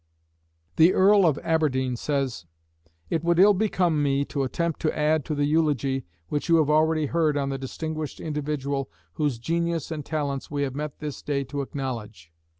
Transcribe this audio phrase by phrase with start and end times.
[0.77, 2.47] The Earl of Aberdeen says:
[3.11, 6.71] It would ill become me to attempt to add to the eulogy which you have
[6.71, 11.43] already heard on the distinguished individual whose genius and talents we have met this day
[11.43, 12.31] to acknowledge.